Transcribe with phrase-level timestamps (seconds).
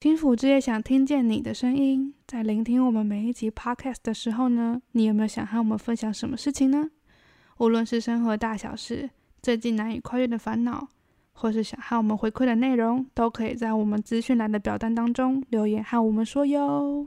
[0.00, 6.88] 轻抚之夜想听见你的声音，在聆听我们每一集 podcast 的时候呢，你有没有想和我们分享什么事情呢？
[7.58, 9.10] 无论是生活大小事，
[9.42, 10.88] 最近难以跨越的烦恼，
[11.32, 17.06] 或是想和我们回馈的内容，都可以在我们资讯栏的表单当中留言和我们说哟。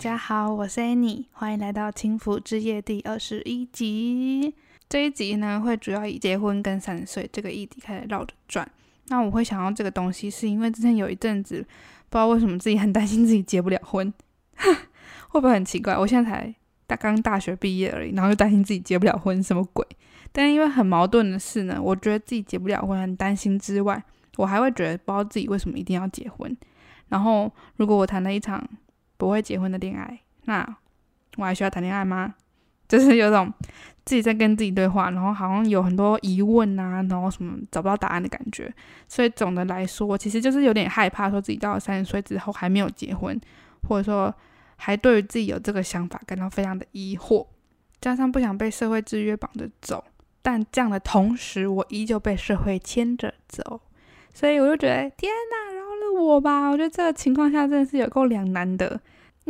[0.00, 4.54] 大家好，我是 Annie，欢迎来到轻抚之夜第二十一集。
[4.88, 8.66] 这一集呢，会主要以结婚跟三十岁这个议题开始绕着转。
[9.08, 11.56] 那我会想到这个东西，是因为之前有一阵子，
[12.08, 14.10] 不知道为什么自己很担心自己结不了婚，
[15.28, 15.94] 会不会很奇怪？
[15.98, 16.54] 我现在才
[16.86, 19.86] 大刚大学毕业而已，然后就担心自己结不了婚，什么鬼？
[20.32, 24.02] 但因为很矛盾的是呢，我觉得自己结不了婚很担心之外，
[24.38, 26.56] 我还会觉得不知道自己为什么一定要结婚。
[27.10, 28.66] 然后如果我谈了一场
[29.20, 30.66] 不会结婚的恋爱，那
[31.36, 32.34] 我还需要谈恋爱吗？
[32.88, 33.52] 就是有种
[34.04, 38.72] 自己在跟自己对话，然后好像有很多疑问啊，然后什么找不到答案的感觉。
[39.06, 43.38] 所以总的来说，我其实就是有点害怕，说自己到了三十岁之后还没有结婚，
[43.86, 44.34] 或者说
[44.76, 47.46] 还对于自己有这个想法感到非常的疑惑，
[48.00, 50.02] 加上不想被社会制约绑着走，
[50.42, 53.82] 但这样的同时，我依旧被社会牵着走，
[54.34, 55.70] 所以我就觉得天哪！
[56.20, 59.00] 我吧，我觉得这个情况下真的是有够两难的。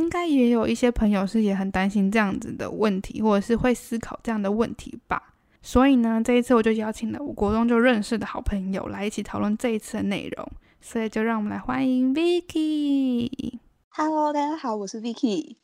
[0.00, 5.34] 应该也有一些朋友是也很担心这样子的问题，或者是会思考这样的问题吧。
[5.62, 10.48] 所以呢，这一次我就邀请了我国中就认识的好朋友来一起讨论这一次的内容。
[10.80, 13.58] 所以就让我们来欢迎 Vicky。
[13.90, 15.56] Hello，大家好，我是 Vicky。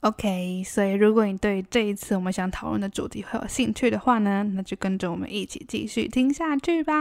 [0.00, 6.94] OK，所以如果你对这一次我们想讨论的主题会有兴趣的话呢，那就跟着我们一起继续听下去吧。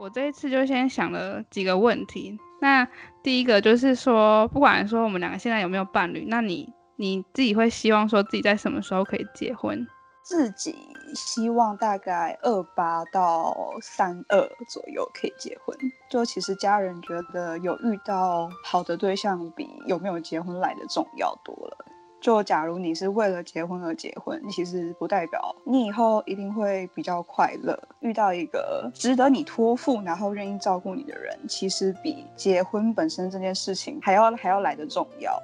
[0.00, 2.38] 我这一次就先想了几个问题。
[2.58, 2.88] 那
[3.22, 9.86] 第一个就是说，不管说我们两个现在有没有伴侣，那你你自己会希望说自己在什么时候可以结婚？
[10.22, 10.74] 自己
[11.14, 15.76] 希望大概二八到三二左右可以结婚。
[16.08, 21.76] 就其实家人觉得有遇到好的对象，比有没有结婚来的重要多了。
[22.20, 27.78] 就假如你是为了结婚而结婚，其实不代表你以后一定会比较快乐。
[28.00, 35.42] 遇到一个值得你托付，然后愿意照顾你的人，其实比结婚本身这件事情还要还要来得重要。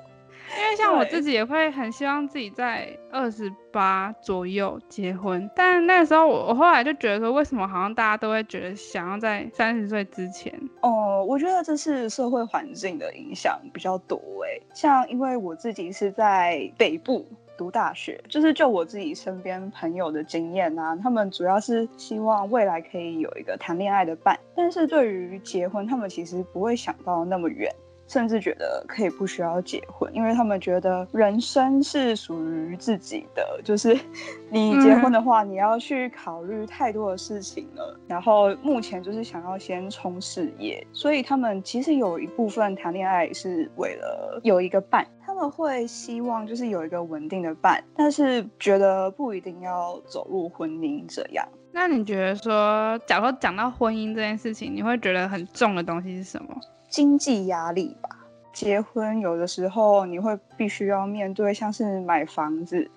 [0.58, 10.52] 因为像我自己也会很希望自己在二十八左右结婚，但那个时候我我后来就觉得说，为什么好像大家都会觉得想要在三十岁之前？
[10.82, 14.62] 哦，我觉得这是社会环境的影响比较多诶。
[14.74, 17.26] 像因为我自己是在北部
[17.58, 27.74] 读大学，就是就我自己身边朋友的经验啊，他们主要是希望未来可以有一个谈恋爱的伴，但是对于结婚，他们其实不会想到那么远。
[28.08, 33.98] 甚至觉得可以不需要结婚，因为他们觉得人生是属于自己的，就是
[34.50, 37.98] 你结婚的话，你要去考虑太多的事情了。
[38.06, 51.46] 然后目前就是想要先冲事业，所以他们其实有一部分谈恋爱是为了有一个伴，他们会希望就是有一个稳定的伴，但是觉得不一定要走入婚姻这样。
[51.72, 56.56] 那你觉得说，假如说讲到婚姻这件事情，你会觉得很重的东西是什么？
[56.96, 58.08] 经济压力吧，
[58.54, 62.90] 结婚有的时候你会必须要面对像是买房子、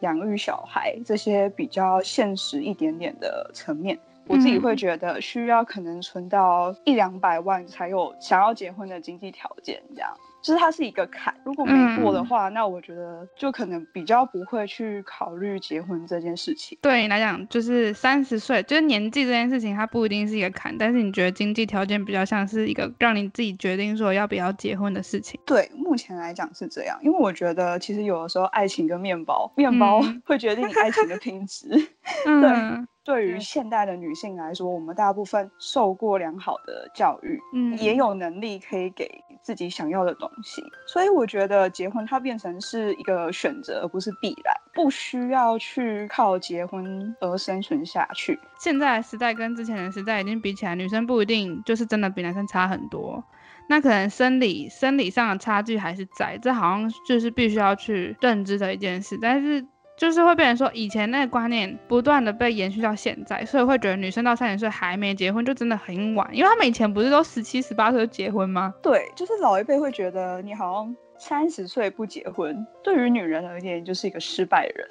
[0.00, 3.98] 养育小孩这些比较现实一点点的层面。
[4.26, 10.10] 我自己会觉得需要可能存到一两百万才有想要结婚的经济条件，这样。
[10.42, 16.76] 就是它是一个坎，如果没过的话，嗯、那我觉得就可能比较不会去考虑结婚这件事情。
[16.82, 25.40] 对你来讲，就是三十岁，就是年纪这件事情，它不一定是一个坎，但是你觉得经济条件比较像是一个让你自己决定说要不要结婚的事情。
[25.46, 31.68] 对，目前来讲是这样，因为我觉得其实有的时候爱情跟面包，面包会决定爱情的品质。
[32.26, 32.86] 嗯、对。
[33.04, 39.10] 对于现代的女性来说，我们大部分受过良好的教育，嗯，也有能力可以给
[39.42, 48.38] 自己想要的东西，所以我觉得结婚它变成是一个选择，而不是必然，不需要去靠结婚而生存下去。
[48.60, 53.22] 现在的时代跟之前的时代已经比起来，女生不一定就是真的比男生差很多，
[53.68, 59.66] 那可能生理生理上的差距还是在，这好像就是必须要去认知的一件事，但是。
[60.02, 68.74] 就是会变成说，以前那个观念不断的被延续到现在，所以会觉得女生到三十岁还没结婚就真的很晚，因为他们以前不是都十七、十八岁就结婚吗？
[68.82, 74.88] 对，就是老一辈会觉得你好像三十岁不结婚，对于女人而言就是一个失败人。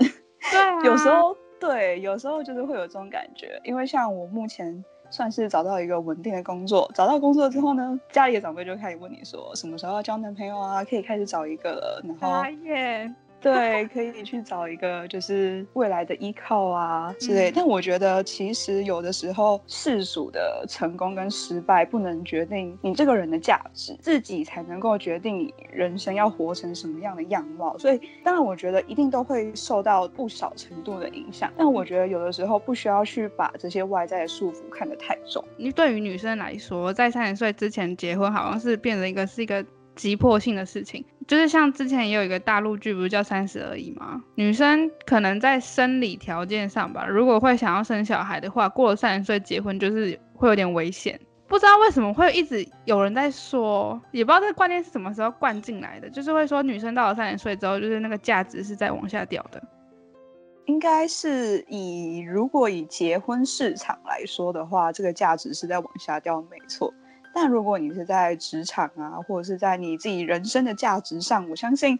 [0.50, 10.82] 对啊，有时候对，有时候就是会有这种感觉，因为像我目前算是找到一个稳定的工作，找到工作之后呢，家里的长辈就开始问你说，什么时候要交男朋友啊？
[10.86, 12.42] 可以开始找一个了，然后。
[13.52, 17.50] 对，可以去找一个就是未来的依靠啊之类。
[17.50, 27.78] 嗯、但我觉得其实有的时候世俗的成功跟失败不能决定你这个人的价值，自己才能够决定你人生要活成什么样的样貌。
[27.78, 31.52] 所以当然我觉得一定都会受到不少程度的影响。
[31.58, 35.44] 但我觉得有的时候不需要去把这些外在的束缚看得太重。
[35.58, 39.66] 你对于女生来说，在三十岁之前结婚，好像是变成一个是一个。
[39.94, 44.22] 急迫性的事情，就是像之前也有一个大陆剧，不是叫《三十而已》吗？
[44.36, 51.20] 女生可能在生理条件上吧，如果会想要生小孩的话，过了三十岁结婚就是会有点危险。
[51.48, 59.62] 不知道为什么会一直有人在说，也不知道这个观念是什么时候灌进来的，就是会说女生到了三十岁之后，就是那个价值是在往下掉的。
[60.68, 66.94] 应该是以如果以结婚市场来说的话，这个价值是在往下掉，没错。
[67.34, 72.00] 但如果你是在职场啊，或者是在你自己人生的价值上，我相信，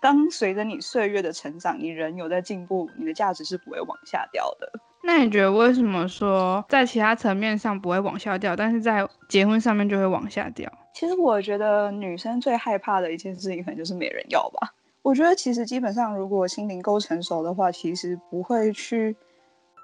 [0.00, 4.70] 当随着你岁月的成长，你人有在进步，你的价值是不会往下掉的。
[5.02, 10.70] 那你觉得为什么说在其他层面上不会往下掉，但是在结婚上面就会往下掉？
[10.94, 14.72] 其实我觉得女生最害怕的一件事情，可能就是没人要吧。
[15.02, 19.14] 我觉得其实基本上，如果心灵够成熟的话，其实不会去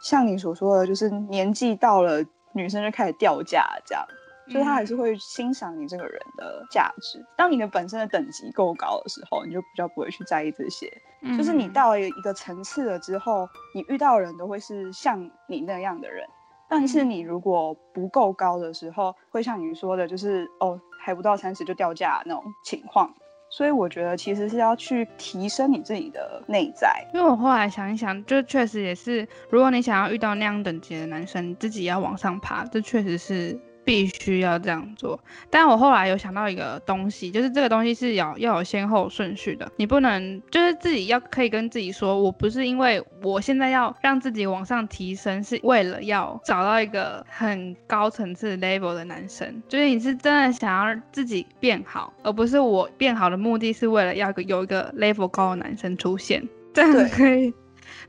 [0.03, 4.05] 像你所说的，就是年纪到了，女生就开始掉价这样。
[4.53, 7.25] 所以他还是会欣赏你这个人的价值。
[7.37, 10.87] 当你的本身的等级够高的时候，你就比较不会去在意这些。
[11.23, 16.27] 嗯、就是你到了一个层次了之后，你遇到的人都会是像你那样的人。
[16.69, 23.13] 但是你如果不够高的时候，会像你说的，就是哦，还不到三十就掉价那种情况。
[23.51, 27.07] 所以我觉得其实是要去提升你自己的内在。
[27.13, 33.61] 因为我后来想一想，就确实也是，如果你想要遇到那样等级的男生，你自己要往上爬，这确实是。
[33.85, 35.19] 必须要这样做，
[35.51, 57.53] 但我后来有想到一个东西，就是这个东西是要要有先后顺序的，你不能就是自己要可以跟自己说，我不是因为我现在要让自己往上提升，是为了要找到一个很高层次 level 的男生，就是你是真的想要自己变好，而不是我变好的目的是为了要有一个 level 高的男生出现，这样可以。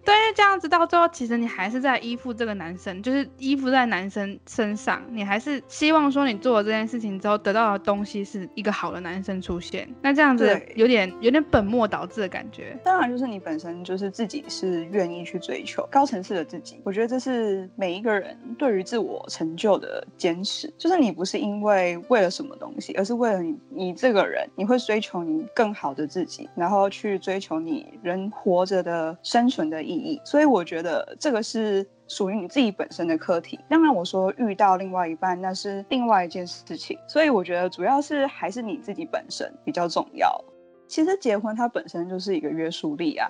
[0.06, 5.02] 对，因为这样子到最后，其实你还是在依附这个男生，就是依附在男生身上。
[5.10, 9.88] 你还是希望说，你做了这件事情之后得到的东西是一个好的男生出现。
[10.02, 12.78] 那这样子有点有点本末倒置的感觉。
[12.84, 16.82] 当然，就是你本身就是自己是愿意去追求高层次的自己。
[16.84, 20.72] 我觉得这是每一个人对于自我成就的坚持。
[20.78, 29.93] 就是你不是因为为了什么东西，而是为了你你这个人，你会追求你更好的自己，然后去追求你人活着的生存的意
[30.24, 33.60] 所以我觉得这个是属于你自己本身的课题。
[33.70, 36.98] 当然，我说遇到另外一半，那是另外一件事情。
[37.08, 40.44] 所以我觉得主要是还是你自己本身比较重要。
[40.88, 43.30] 其实结婚它本身就是一个约束力啊，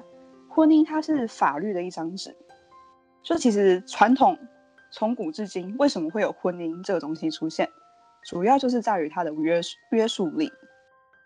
[0.50, 2.36] 婚姻它是法律的一张纸。
[3.22, 4.38] 就其实传统
[4.92, 7.70] 从古至今，为什么会有婚姻这个东西出现，
[8.26, 10.52] 主要就是在于它的约束约束力。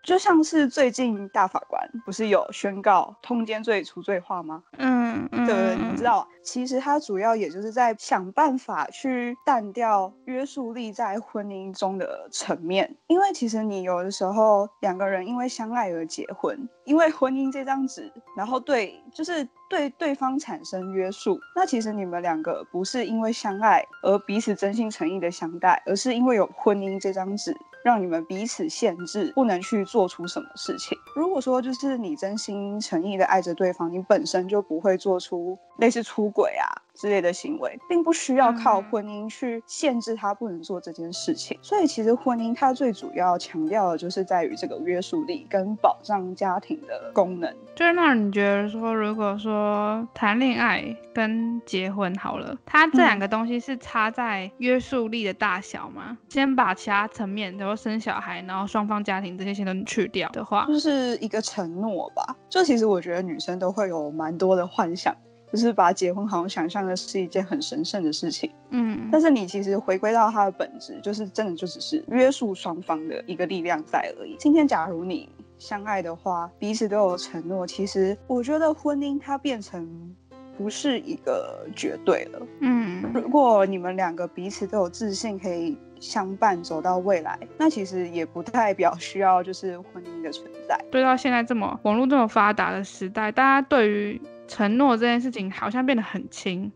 [0.04, 4.62] 就像是最近大法官不是有宣告通奸罪除罪化吗？
[4.78, 4.97] 嗯，
[5.30, 5.76] 对不对？
[5.76, 27.56] 你知道，其实他主要也就是在想办法去淡掉约束力在婚姻中的层面，因为其实你有的时候两个人因为相爱而结婚，因为婚姻这张纸，然后对，就是对对方产生约束，那其实你们两个不是因为相爱而彼此真心诚意的相待，而是因为有婚姻这张纸。
[27.84, 30.98] 让你们彼此限制，不能去做出什么事情。
[31.14, 41.58] 如果说就是你真心诚意的爱着对方，你本身就不会做出类似出轨啊之类的行为，并不需要靠婚姻去限制他不能做这件事情。
[41.62, 47.52] 所以其实婚姻它最主要强调的就是在于这个约束力跟保障家庭的功能。
[47.74, 56.06] 就是那你觉得说，如果说谈恋爱跟结婚好了，它这两个东西是差在约束力的大小吗？
[56.08, 62.36] 嗯、先把其他层面，比如生小孩，然后双方家庭这些先都去掉的话，就是一个承诺吧。
[62.48, 65.14] 就其实我觉得女生都会有蛮多的幻想。
[65.50, 74.36] 就是把结婚好像想象的是一件很神圣的事情，嗯，但是你其实回归到它的本质，就是真的就只是约束双方的一个力量在而已。
[74.38, 75.28] 今天假如你
[75.58, 80.14] 相爱的话，彼此都有承诺，其实我觉得婚姻它变成
[80.56, 90.78] 不是一个绝对了，嗯，如果你们两个彼此都有自信可以相伴走到未来，那其实也不代表 需要就是婚姻的存在。
[90.90, 96.72] 对，到现在这么网络这么发达的时代，大家对于承诺这件事情好像变得很轻，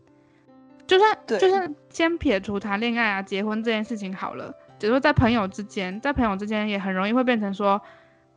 [0.87, 7.81] 就算就算先撇除谈恋爱啊、结婚这件事情好了，只是说在朋友之间，在朋友之间也很容易会变成说，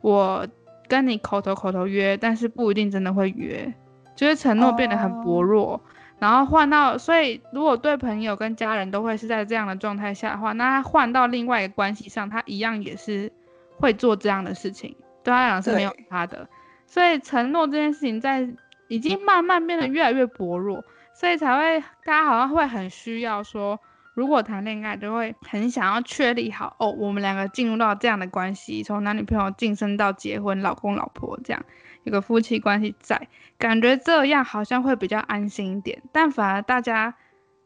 [0.01, 0.45] 我
[0.87, 3.73] 跟你口头口头约，但是不一定真的会约，
[4.15, 5.71] 就是承诺变得很薄弱。
[5.71, 5.81] Oh.
[6.19, 13.31] 然后换到，所以如果对朋友跟家人都会是在这样的状态下的话，那他换到另外一个关系上，他一样也是
[13.77, 16.49] 会做这样的事情，对他来讲是没有他的。
[16.87, 18.49] 所以承诺这件事情在
[18.87, 23.79] 已经慢慢变得越来越薄弱，所以才会大家好像会很需要说，
[24.13, 31.63] 如果谈恋爱就会很想要确立好哦，我们两个进入到这样的关系，从男女朋友晋升到结婚，老公老婆这样。
[32.03, 33.27] 有个夫妻关系在，
[33.57, 37.13] 感觉这样好像会比较安心一点，但反而大家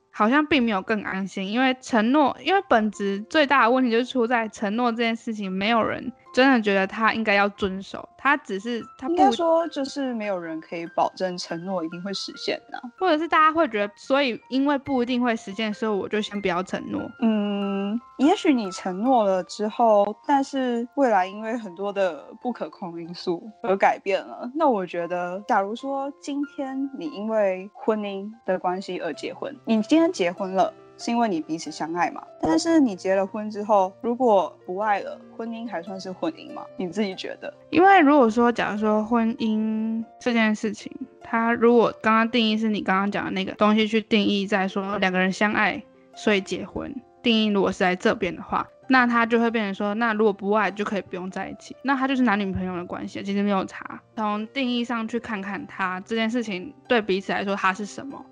[0.10, 6.12] 好像并没有更安心，因为承诺，因为本质最大的问题就是出在承诺这件事情，没有人。
[6.34, 17.02] 真的觉得他应该要遵守，他只是他不应该说就是没有人可以保证承诺一定会实现的、啊，或者是大家会觉得，所以因为不一定会实现，所以我就先不要承诺。
[17.22, 24.50] 嗯，也许你承诺了之后，但是未来因为很多的不可控因素而改变了。
[24.56, 30.74] 那我觉得，假如说今天你因为婚姻的关系而结婚，你今天结婚了。
[31.01, 32.24] 是因为你彼此相爱嘛？
[32.39, 36.63] 但是你结了婚之后，如果不爱了，婚姻还算是婚姻吗？
[36.77, 37.51] 你自己觉得？
[37.72, 40.91] 因为如果说，假如说婚姻这件事情，
[41.24, 45.81] 它如果刚刚定义是你刚刚讲的那个东西去定义，在说两个人相爱
[46.13, 54.00] 所以结婚，定义如果是在这边的话，那它就会变成说，那如果不爱就可以不用在一起，那它就是男女朋友的关系，其实没有差。
[54.15, 58.24] 从定义上去看看它这件事情对彼此来说它是什么。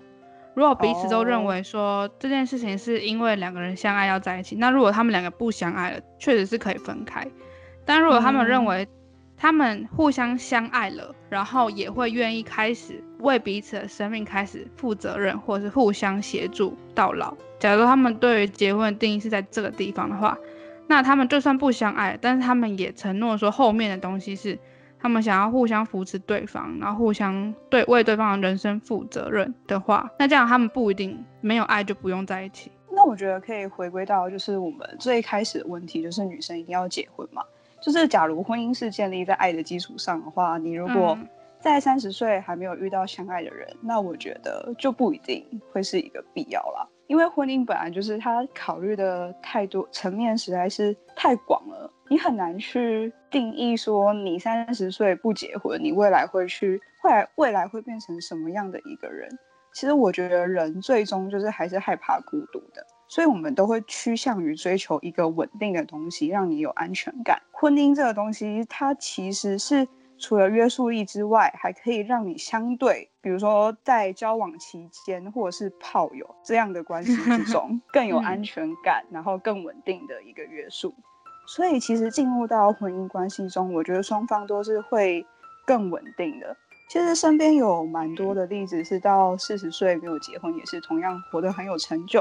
[0.54, 7.26] 如果彼此都认为说这件事情是因为两个人相爱要在一起，那如果他们两个不相爱了，确实是可以分开。
[7.84, 8.86] 但如果他们认为
[9.36, 17.34] 他们互相相爱了，然后也会愿意开始为彼此的生命开始负责任，或者是互相协助到老。
[17.58, 20.36] 假如他们对于结婚的定义是在这个地方的话，
[20.88, 24.58] 那他们就算不相爱，但是他们也承诺说后面的东西是。
[25.00, 32.70] 他们想要互相扶持对方，然后互相对为对方的人生负责任的话，那这样他们不一定没有爱就不用在一起。
[32.92, 37.42] 那我觉得可以回归到就是我们最开始的问题，就是女生一定要结婚嘛？
[37.80, 41.16] 就是假如婚姻是建立在爱的基础上的话，你如果
[41.60, 45.42] 在三十岁还没有遇到相爱的人，嗯，那我觉得就不一定
[45.72, 46.86] 会是一个必要啦。
[47.10, 51.92] 因为婚姻本来就是他考虑的太多层面实在是太广了。
[52.08, 59.28] 你很难去定义说，你三十岁不结婚，你未来会去，未来未来会变成什么样的一个人？
[59.74, 67.42] 其实我觉得人最终就是还是害怕孤独的，所以我们都会趋向于追求一个稳定的东西，让你有安全感。
[67.50, 69.84] 婚姻这个东西，它其实是
[70.20, 80.94] 除了约束力之外，还可以让你相对，比如说在交往期间或者是炮友这样的关系之中， 更有安全感，然后更稳定的一个约束。
[81.46, 85.26] 所以其实进入到婚姻关系中，我觉得双方都是会
[85.66, 86.56] 更稳定的。
[86.88, 92.20] 其实身边有蛮多的例子是到四十岁没有结婚，也是同样活得很有成就，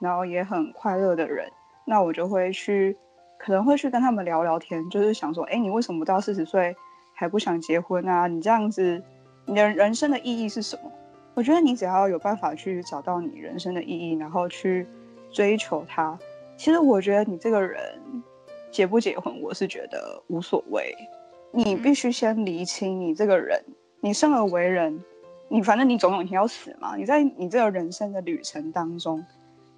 [0.00, 1.50] 然后也很快乐的人。
[1.86, 2.96] 那我就会去，
[3.38, 6.74] 可能会去跟他们聊聊天，就是想说，哎，你为什么到四十岁
[7.16, 8.28] 还不想结婚啊？
[8.28, 9.02] 你这样子，
[9.44, 10.92] 你的人生的意义是什么？
[11.34, 14.86] 我觉得你只要有办法去找到你人生的意义，然后去
[15.32, 16.16] 追求它。
[16.56, 17.82] 其实我觉得你这个人。
[18.68, 20.94] 结不结婚，我是觉得无所谓。
[21.50, 23.58] 你必须先厘清你这个人，
[24.00, 25.02] 你生而为人，
[25.48, 26.94] 你反正你总有一天要死嘛。
[26.94, 29.24] 你在你这个人生的旅程当中，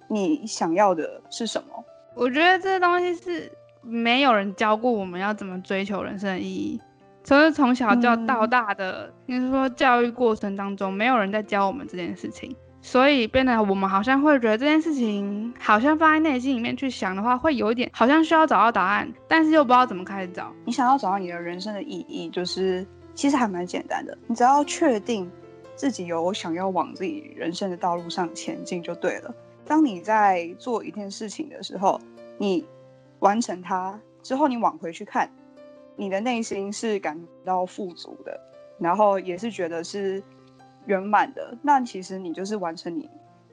[0.09, 1.85] 你想要的是什么？
[2.13, 3.49] 我觉得这东西是
[3.81, 6.81] 没有人教过我们要怎么追求人生的意义，
[7.29, 12.55] 从从小教到大的，应该说教育过程当中，没有人在教我们这件事情。
[12.81, 20.51] 所以变得我们好像会觉得这件事情，好像放在内心里面去想的话，会有一点好像需要找到答案，但是又不知道怎么开始找。
[20.65, 22.83] 你想要找到你的人生的意义，就是
[23.13, 25.29] 其实还蛮简单的，你只要确定
[25.75, 29.31] 自己有想要往自己人生的道路上前进就对了。
[29.67, 32.01] 当你在做一件事情的时候，
[32.39, 32.65] 你
[33.19, 35.29] 完成它之后，你往回去看，
[35.99, 38.39] 你的内心是感到富足的，
[38.79, 40.23] 然后也是觉得是。
[40.85, 43.07] 圆满的，那其实你就是完成你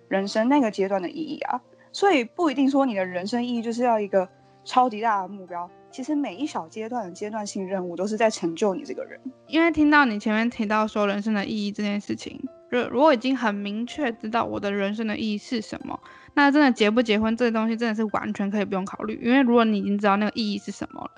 [0.08, 1.60] 人生那个阶段的意义啊。
[1.92, 4.26] 所以不一定说你的人生意义就是要一个
[4.64, 5.68] 超级大的目标。
[5.90, 9.20] 其实每一小阶段的阶段性任务都是在成就你这个人。
[9.48, 15.98] 因为听到你前面提到说人生的意义这件事情，就如果已经很明确知道我的人生的意义是什么，
[16.32, 19.20] 那真的结不结婚这个东西真的是完全可以不用考虑。
[19.22, 21.10] 因为如果你已经知道那个意义是什么了，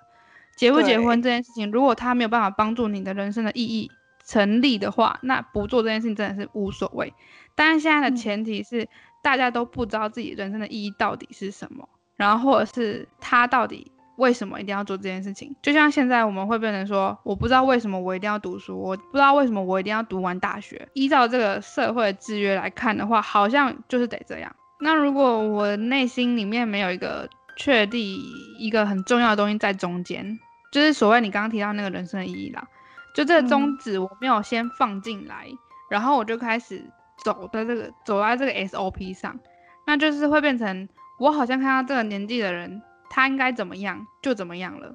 [0.58, 3.90] 结不结婚这件事情，如果他没有办法帮助你的人生的意义
[4.26, 7.14] 成立的话，那不做这件事情真的是无所谓。
[7.54, 8.86] 但是现在的前提是，
[9.22, 15.54] 大家都不知道自己人生的意义到底是什么，然后或者是他到底为什么一定要做这件事情。
[15.62, 20.88] 就像现在我们会变成说，我不知道为什么我一定要读书，我不知道为什么我一定要读完大学。
[20.94, 24.54] 依照这个社会的制约来看的话，好像就是得这样。
[24.80, 28.00] 那如果我内心里面没有一个确定
[28.58, 30.38] 一个很重要的东西在中间，
[30.70, 32.66] 就是所谓你刚刚提到那个人生的意义啦。
[33.14, 35.58] 就这个宗旨我没有先放进来，嗯、
[35.90, 36.84] 然后我就开始
[37.24, 39.36] 走在这个走在这个 SOP 上，
[39.86, 44.94] 那就是会变成我好像看到这个年纪的人，他应该怎么样就怎么样了，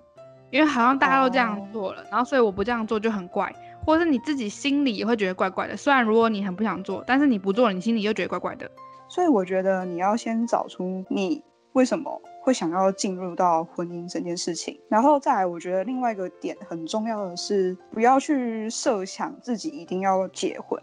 [0.51, 3.53] 因为好像大家都这样做了，哦、然后所以我不这样做就很怪，
[3.83, 5.75] 或者是你自己心里也会觉得怪怪的。
[5.75, 8.71] 虽然如果你很不想做，但是你不做了，你心里又觉得怪怪的。
[9.09, 20.77] 所以我觉得你要先找出你为什么会想要进入到婚姻这件事情，然后再来，我觉得另外一个点很重要的是，不要去设想自己一定要结婚。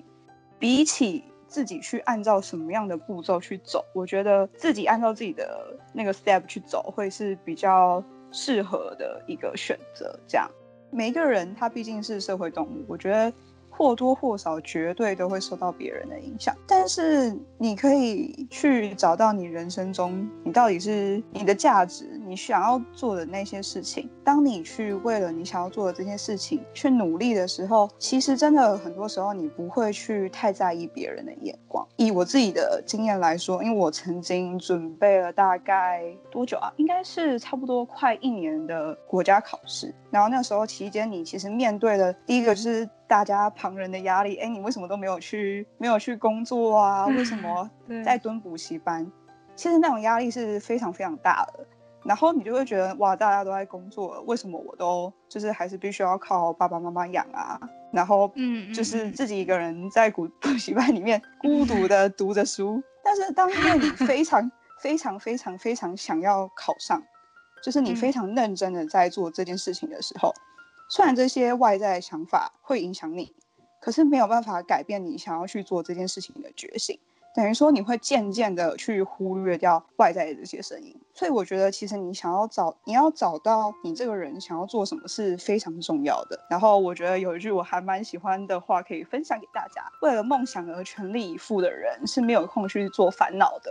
[0.58, 10.18] 比起自己去按照什么样的步骤去走，我觉得自己按照自己的那个 step 去走，会是比较适合的一个选择。
[10.26, 10.50] 这样，
[10.90, 13.30] 每一个人他毕竟是社会动物，我觉得。
[13.80, 24.06] 或多或少绝对都会受到别人的影响，但是你可以去找到你人生中你到底是你的价值，你想要做的那些事情。
[24.22, 31.82] 当你去为了你想要做的这些事情去努力的时候，其实真的很多时候你不会去太在意别人的眼光。
[31.96, 36.70] 以我自己的经验来说，因为我曾经准备了大概多久啊？
[36.76, 39.94] 应该是差不多快一年的国家考试。
[40.10, 47.06] 然后那时候期间，你其实面对的第一个就是大家旁人的压力，哎，你为什么都没有去，没有去工作啊？
[47.08, 47.68] 为什么
[48.06, 49.04] 在蹲补习班？
[49.56, 51.66] 其实那种压力是非常非常大的。
[52.04, 57.60] 然后你就会觉得，哇，大家都在工作，为什么我都就是还是必须要靠爸爸妈妈养啊？
[57.92, 62.80] 然后，嗯，就是自己一个人在补 补习班里面孤独的读着书。
[63.02, 64.48] 但是当因为你 非常
[64.78, 67.02] 非常非常非常想要考上。
[67.60, 70.59] 就是你非常认真的在做这件事情的时候，嗯、
[70.90, 73.32] 虽然这些外在的想法会影响你，
[73.80, 76.98] 可是没有办法改变你想要去做这件事情的决心。
[77.32, 81.00] 等于说你会渐渐的去忽略掉外在的这些声音。
[81.14, 86.36] 所以我觉得，其实你想要找，你要找到你这个人想要做什么是非常重要的。
[86.50, 93.70] 然后我觉得有一句我还蛮喜欢的话，可以分享给大家：为了梦想而全力以赴的人是没有空去做烦恼的。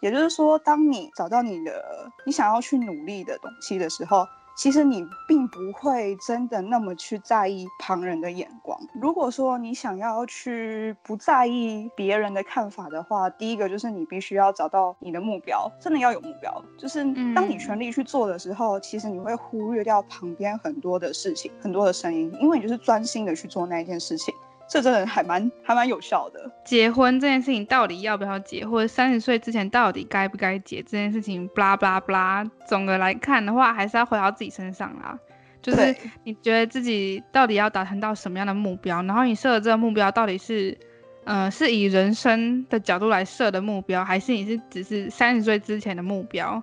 [0.00, 8.78] 也就是说，当你找到你的你想要去努力的东西的时候，其实你并不会真的那么去在意旁人的眼光。
[8.94, 16.64] 如果说你想要去不在意别人的看法的话，第一个就是你必须要找到你的目标，真的要有目标。
[16.78, 24.34] 就是当你全力去做的时候，其实你会忽略掉旁边很多的事情、很多的声音，因为你就是专心的去做那一件事情。
[24.68, 26.50] 这真的还蛮还蛮有效的。
[26.64, 35.18] 结婚这件事情到底要不要结，或者三十岁之前到底该不该结这件事情，巴拉巴拉巴拉，总的来看的话，还是要回到自己身上啦。
[35.62, 40.76] 就是你觉得自己到底要达成到什么样的目标，然后你设的这个目标到底是，
[41.24, 46.62] 呃，是以人生的角度来设的目标，还是你是只是三十岁之前的目标，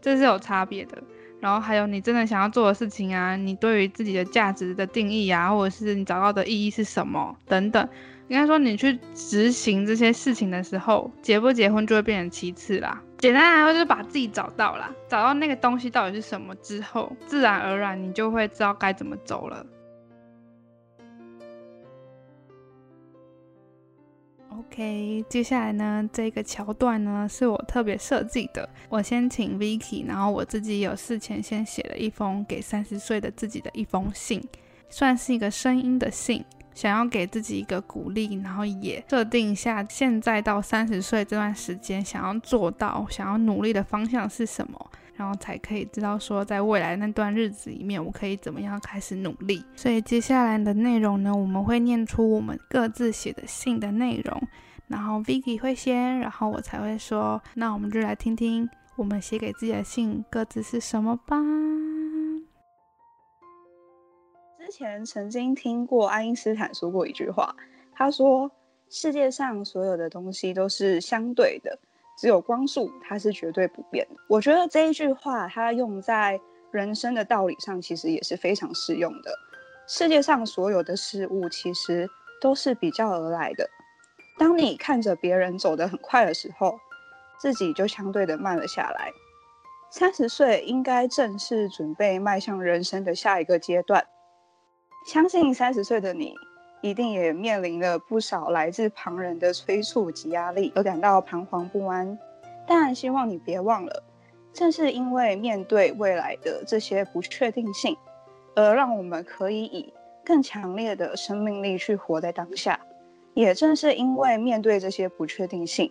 [0.00, 1.00] 这是有差别的。
[1.44, 7.86] 然后还有你真的想要做的事情啊，你对于自己的价值的定义啊，或者是你找到的意义是什么等等，
[8.28, 12.98] 应该说你去执行这些事情的时候，结不结婚就会变成其次啦。
[13.18, 19.66] 简单来说就是把自己找到啦，找到那个东西到底是什么之后，自然而然你就会知道该怎么走了。
[24.56, 28.68] OK，接下来呢，这个桥段呢是我特别设计的。
[28.88, 34.40] 我先请 Vicky，然后我自己有事前先写了一封给三十岁的自己的一封信，
[34.88, 44.90] 算是一个声音的信，想要给自己一个鼓励，然后也设定一下现在到三十岁这段时间想要做到、想要努力的方向是什么。
[45.16, 49.64] 然后才可以知道说，在未来那段日子里面，我可以怎么样开始努力。
[49.76, 54.42] 所以接下来的内容呢，我们会念出我们各自写的信的内容，
[54.88, 57.40] 然后 Vicky 会先，然后我才会说。
[57.54, 61.36] 那我们就来听听我们写给自己的信各自是什么吧。
[64.58, 67.54] 之前曾经听过爱因斯坦说过一句话，
[67.92, 68.50] 他说
[68.90, 71.78] ：“世界上所有的东西都是相对的。”
[72.16, 74.16] 只有光速，它是绝对不变的。
[74.28, 79.32] 我觉得这一句话，它用在人生的道理上，其实也是非常适用的。
[79.86, 82.08] 世界上所有的事物，其实
[82.40, 83.68] 都是比较而来的。
[84.38, 86.78] 当你看着别人走得很快的时候，
[87.38, 89.10] 自己就相对的慢了下来。
[89.90, 94.04] 三十岁应该正是准备迈向人生的下一个阶段。
[95.06, 96.34] 相信三十岁的你，
[96.84, 102.18] 一定也面临了不少来自旁人的催促及压力，而感到彷徨不安。
[102.66, 104.02] 但希望你别忘了，
[104.52, 107.96] 正是因为面对未来的这些不确定性，
[108.54, 112.78] 而让我们可以以更强烈的生命力去活在当下。
[113.32, 115.90] 也正是因为面对这些不确定性，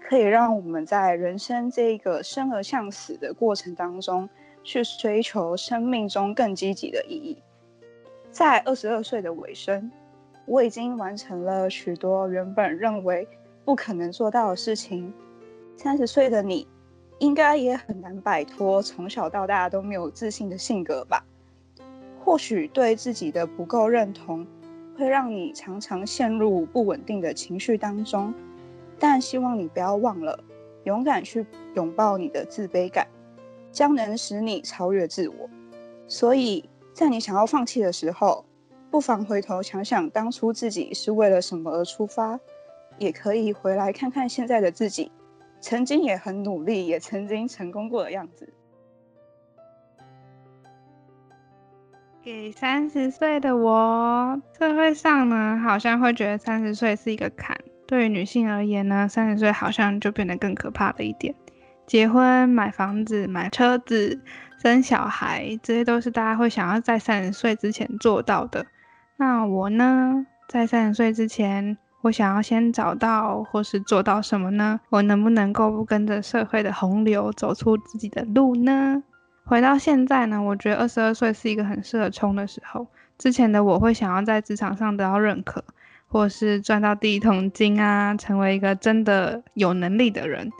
[0.00, 4.26] 可以让我们在人生这个生而向死的过程当中，
[4.64, 7.42] 去追求生命中更积极的意义。
[8.30, 9.92] 在二十二岁的尾声。
[10.46, 13.26] 我已经完成了许多原本认为
[13.64, 15.12] 不可能做到的事情。
[15.76, 16.66] 三十岁的你，
[17.18, 21.24] 应该也很难摆脱从小到大都没有自信的性格吧？
[22.22, 24.46] 或许对自己的不够认同，
[24.96, 28.34] 会让你常常陷入不稳定的情绪当中。
[28.98, 30.38] 但希望你不要忘了，
[30.84, 33.06] 勇敢去拥抱你的自卑感，
[33.72, 35.48] 将能使你超越自我。
[36.06, 38.44] 所以在你想要放弃的时候，
[38.90, 42.38] 不妨回头想想当初自己是为了什么而出发，
[42.98, 45.12] 也可以回来看看现在的自己，
[45.60, 48.52] 曾经也很努力，也曾经成功过的样子。
[52.22, 57.56] 给三十岁的我，社会上呢，好像会觉得三十岁是一个坎。
[57.86, 61.34] 对于女性而言呢，三十岁好像就变得更可怕了一点。
[61.86, 64.20] 结婚、买房子、买车子、
[64.62, 68.66] 生小孩，这些都是大家会想要在三十岁之前做到的。
[69.20, 74.80] 那我呢，在三十岁之前，我想要先找到或是做到什么呢？
[74.88, 79.02] 我能不能够不跟着社会的洪流，走出自己的路呢？
[79.44, 82.86] 回到现在呢，我觉得二十二岁是一个很适合冲的时候。
[83.18, 85.62] 之前的我会想要在职场上得到认可，
[86.08, 90.50] 或是赚到第一桶金啊，成为一个真的有能力的人。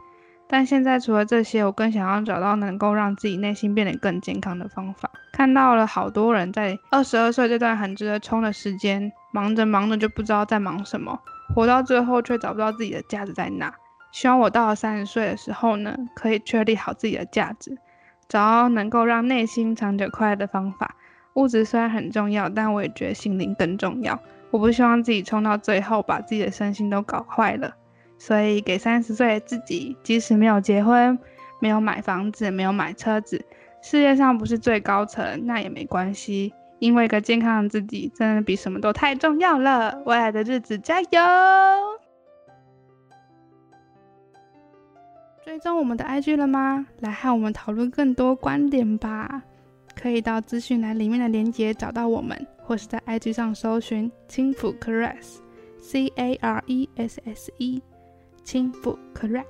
[0.52, 5.08] 但现在除了这些，我更想要找到能够让自己内心变得更健康的方法。
[5.30, 11.16] 看到了好多人在二十二岁这段很值得冲的时间，忙着忙着就不知道在忙什么，
[11.54, 13.72] 活到最后却找不到自己的价值在哪。
[14.10, 17.78] 希望我到了三十岁的时候呢，可以确立好自己的价值，
[18.28, 20.96] 找到能够让内心长久快乐的方法。
[21.34, 24.18] 物质虽然很重要，但我也觉得心灵更重要。
[24.50, 27.76] 我不希望自己冲到最后，把自己的身心都搞坏了。
[28.20, 31.18] 所以，给三十岁的自己，即使没有结婚，
[31.58, 33.42] 没有买房子，没有买车子，
[33.80, 40.02] 事业上不是最高层，那也没关系，因为一个健康的自己，真的比什么都太重要了。
[40.04, 41.08] 未来的日子，加油！
[45.42, 46.86] 追踪我们的 IG 了吗？
[46.98, 49.42] 来和我们讨论更多观点吧。
[49.96, 57.82] 可以到资讯栏里面的链接找到我们，或是在 IG 上搜寻“轻抚 Caress”，C A R E S S E。
[58.44, 59.44] 轻抚 Caress。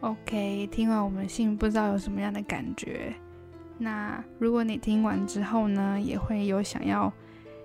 [0.00, 3.12] OK，听完我们信，不知道有什么样的感觉。
[3.76, 7.12] 那如果你听完之后呢，也会有想要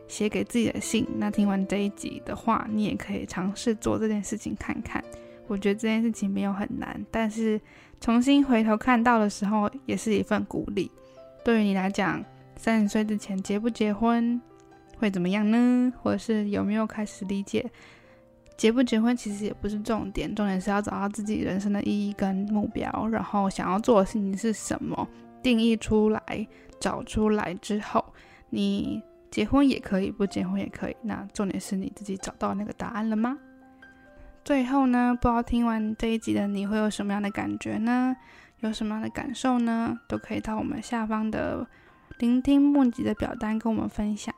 [0.07, 5.03] 写给自己的信，那听完这一集的话，你也可以尝试做这件事情看看。
[5.47, 7.59] 我觉得这件事情没有很难，但是
[8.01, 10.91] 重新回头看到的时候，也是一份鼓励。
[11.43, 12.23] 对于你来讲，
[12.57, 14.41] 三十岁之前结不结婚？
[14.97, 15.93] 会怎么样呢？
[16.01, 17.69] 或者是有没有开始理解，
[18.57, 25.07] 结不结婚其实也不是重点，重点是要找到自己人生的意义跟目标，然后想要做的事情是什么，
[25.43, 26.47] 定义出来，
[26.79, 28.03] 找出来之后，
[28.49, 30.95] 你结婚也可以，不结婚也可以。
[31.01, 33.37] 那重点是你自己找到那个答案了吗？
[34.43, 38.15] 最后呢，不知道听完这一集的你会有什么样的感觉呢？
[38.61, 39.99] 有什么样的感受呢？
[40.07, 41.67] 都可以到我们下方的
[42.19, 44.33] 聆听募集的表单跟我们分享。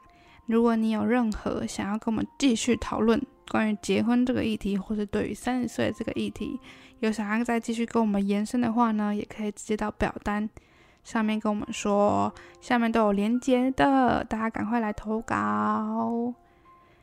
[0.48, 6.60] 如果你有任何想要跟我们继续讨论关于结婚这个议题，或是对于三十岁这个议题，
[7.00, 10.50] 有想要再继续跟我们延伸的话呢，也可以直接到表单
[11.04, 16.34] 上面跟我们说，下面都有连接的，大家赶快来投稿。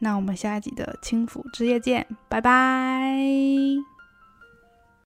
[0.00, 3.93] 那我们下一集的轻抚之夜见，拜拜。